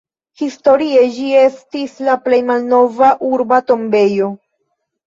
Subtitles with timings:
[0.43, 4.37] Historie ĝi estis la plej malnova urba tombejo.